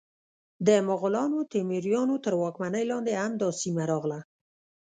[0.67, 4.19] د مغولانو، تیموریانو تر واکمنۍ لاندې هم دا سیمه راغله.